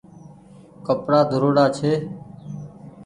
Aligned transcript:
ڪپڙآ 0.85 1.19
ڌوڙاڙا 1.29 1.65
ڇي 1.75 1.91